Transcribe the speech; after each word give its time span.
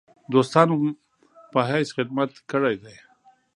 دوستانو 0.33 0.75
په 1.51 1.59
حیث 1.69 1.89
خدمت 1.97 2.31
کړی 2.51 2.75
دی. 2.83 2.97